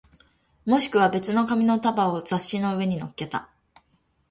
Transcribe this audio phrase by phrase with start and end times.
[0.65, 3.51] もしくは別の紙の束を雑誌の上に乗っけた